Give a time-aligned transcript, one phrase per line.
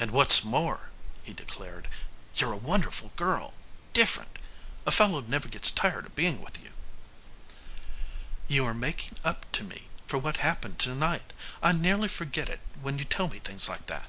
[0.00, 0.88] "And what's more,"
[1.22, 1.88] he declared,
[2.34, 3.52] "you're a wonderful girl
[3.92, 4.38] different
[4.86, 6.72] a fellow never gets tired of being with you."
[8.48, 11.34] "You are making up to me for what happened to night!
[11.62, 14.08] I nearly forget it when you tell me things like that."